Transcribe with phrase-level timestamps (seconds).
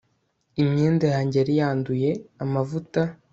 [0.61, 2.09] imyenda yanjye yari yanduye
[2.43, 3.01] amavuta